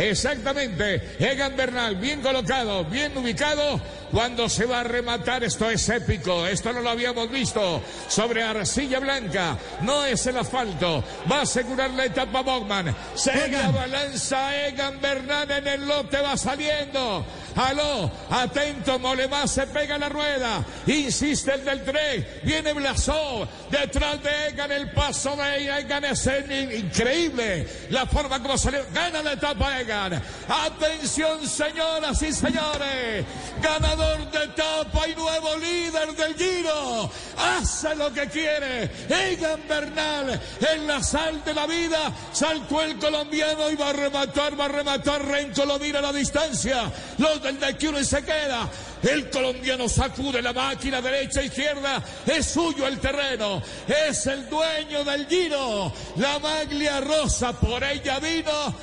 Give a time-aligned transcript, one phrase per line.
[0.00, 3.78] Exactamente, Egan Bernal, bien colocado, bien ubicado,
[4.10, 8.98] cuando se va a rematar, esto es épico, esto no lo habíamos visto, sobre arcilla
[8.98, 15.02] blanca, no es el asfalto, va a asegurar la etapa Bogman, se la balanza Egan
[15.02, 17.26] Bernal en el lote, va saliendo,
[17.68, 24.48] aló, atento, Molemás se pega la rueda, insiste el del tren, viene Blasov, detrás de
[24.48, 30.22] Egan, el paso de Egan es increíble, la forma como salió, gana la etapa Egan.
[30.48, 33.24] Atención, señoras y señores.
[33.62, 37.10] Ganador de etapa y nuevo líder del Giro.
[37.38, 38.90] Hace lo que quiere.
[39.08, 40.40] Egan Bernal
[40.72, 42.12] en la sal de la vida.
[42.32, 45.24] Saltó el colombiano y va a rematar, va a rematar.
[45.24, 46.90] Renko lo mira a la distancia.
[47.18, 48.68] Los del y se queda.
[49.02, 52.02] El colombiano sacude la máquina derecha, izquierda.
[52.26, 53.62] Es suyo el terreno.
[53.86, 55.92] Es el dueño del Giro.
[56.16, 58.74] La maglia rosa por ella vino.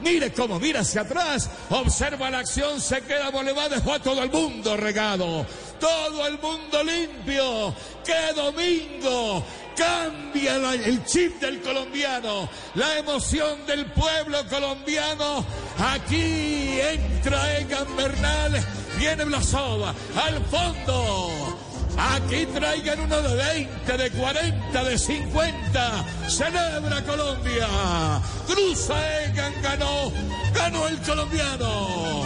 [0.00, 1.48] Mire cómo mira hacia atrás.
[1.70, 2.80] Observa la acción.
[2.80, 3.68] Se queda Bolívar.
[3.70, 5.46] Dejó a todo el mundo regado.
[5.78, 7.74] Todo el mundo limpio.
[8.04, 9.44] ¡Qué domingo!
[9.76, 12.48] Cambia el chip del colombiano.
[12.74, 15.44] La emoción del pueblo colombiano.
[15.78, 18.64] Aquí entra Egan Bernal.
[18.98, 19.94] Viene Blasova.
[20.14, 21.56] Al fondo.
[21.98, 26.04] Aquí traigan uno de 20, de 40, de 50.
[26.28, 27.68] Celebra Colombia.
[28.46, 30.12] Cruza Egan, ganó.
[30.54, 32.24] Ganó el colombiano.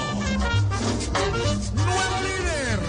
[1.74, 2.80] Nuevo líder.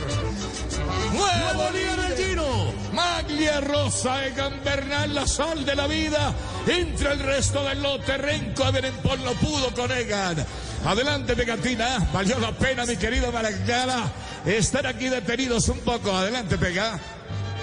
[1.13, 2.70] Nuevo líder el Giro.
[2.93, 6.33] Maglia Rosa, Egan Bernal, la sal de la vida.
[6.67, 8.17] Entre el resto del lote.
[8.17, 10.45] Renko Aberenpol no pudo con Egan.
[10.85, 12.09] Adelante, Pegatina.
[12.13, 14.11] Valió la pena, mi querido Maracana,
[14.45, 16.11] estar aquí detenidos un poco.
[16.11, 16.99] Adelante, Pega.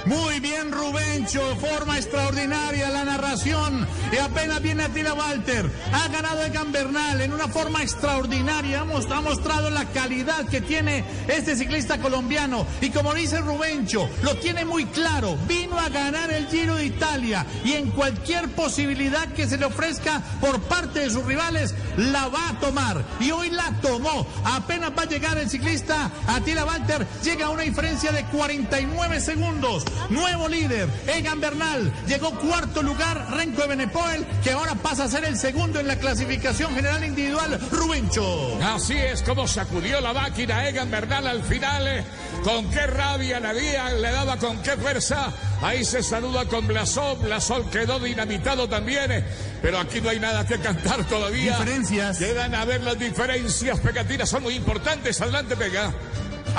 [0.07, 3.87] Muy bien, Rubencho, forma extraordinaria la narración.
[4.13, 5.71] Y apenas viene Atila Walter.
[5.93, 8.81] Ha ganado el Gambernal en una forma extraordinaria.
[8.81, 12.67] Ha mostrado la calidad que tiene este ciclista colombiano.
[12.81, 15.37] Y como dice Rubencho, lo tiene muy claro.
[15.47, 17.45] Vino a ganar el Giro de Italia.
[17.65, 22.51] Y en cualquier posibilidad que se le ofrezca por parte de sus rivales, la va
[22.51, 23.05] a tomar.
[23.21, 24.27] Y hoy la tomó.
[24.45, 27.07] Apenas va a llegar el ciclista Atila Walter.
[27.23, 29.85] Llega a una diferencia de 49 segundos.
[30.11, 31.93] Nuevo líder, Egan Bernal.
[32.07, 35.97] Llegó cuarto lugar, Renko de Benepoel, que ahora pasa a ser el segundo en la
[35.97, 38.59] clasificación general individual, Rubencho.
[38.63, 41.87] Así es como sacudió la máquina Egan Bernal al final.
[41.87, 42.05] Eh.
[42.43, 45.33] Con qué rabia le, había, le daba, con qué fuerza.
[45.61, 47.21] Ahí se saluda con Blasón.
[47.23, 49.11] Blasón quedó dinamitado también.
[49.11, 49.25] Eh.
[49.61, 51.59] Pero aquí no hay nada que cantar todavía.
[51.59, 52.21] Diferencias.
[52.21, 55.21] Llegan a ver las diferencias pegatinas, son muy importantes.
[55.21, 55.93] Adelante, pega.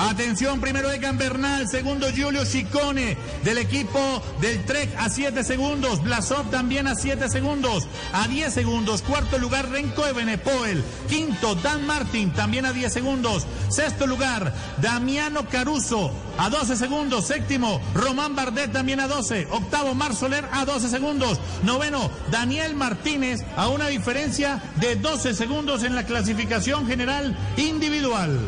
[0.01, 3.99] Atención, primero Egan Bernal, segundo Giulio Ciccone del equipo
[4.39, 9.69] del Trek a 7 segundos, Blasov también a 7 segundos, a 10 segundos, cuarto lugar
[9.69, 16.77] Renko Ebenepoel, quinto Dan Martin también a 10 segundos, sexto lugar Damiano Caruso a 12
[16.77, 22.73] segundos, séptimo Román Bardet también a 12, octavo Mar Soler a 12 segundos, noveno Daniel
[22.73, 28.39] Martínez a una diferencia de 12 segundos en la clasificación general individual.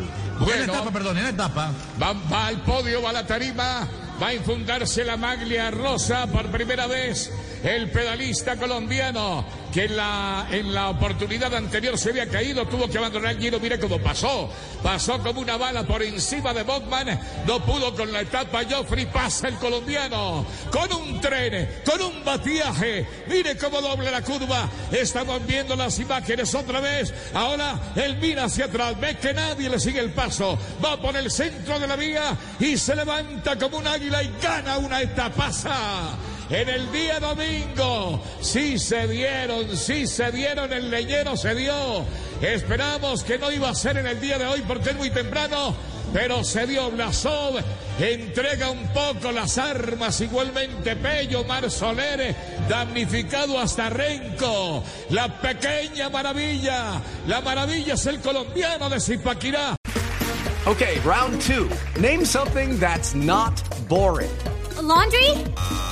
[0.44, 1.70] Bueno, en etapa, perdón, en etapa.
[2.00, 3.88] Va, va al podio, va a la tarima,
[4.20, 7.30] va a infundarse la maglia rosa por primera vez
[7.62, 12.98] el pedalista colombiano que en la, en la oportunidad anterior se había caído, tuvo que
[12.98, 14.50] abandonar el giro, mire cómo pasó,
[14.82, 18.62] pasó como una bala por encima de Bogman, no pudo con la etapa.
[18.68, 24.68] Joffrey, pasa el colombiano, con un tren, con un batiaje, mire cómo doble la curva,
[24.90, 29.80] estamos viendo las imágenes otra vez, ahora él mira hacia atrás, ve que nadie le
[29.80, 33.86] sigue el paso, va por el centro de la vía y se levanta como un
[33.86, 35.50] águila y gana una etapa
[36.52, 38.22] en el día domingo.
[38.40, 42.04] Sí se dieron, sí se dieron, el leñero se dio.
[42.40, 45.74] Esperamos que no iba a ser en el día de hoy porque es muy temprano.
[46.12, 47.54] Pero se dio Blasov,
[47.98, 52.36] entrega un poco las armas, igualmente Pello, Mar Soler,
[52.68, 54.84] damnificado hasta Renco.
[55.08, 59.74] La pequeña maravilla, la maravilla es el colombiano de Zipaquirá.
[60.66, 61.66] Okay, round two.
[61.98, 64.30] Name something that's not boring.
[64.82, 65.91] laundry?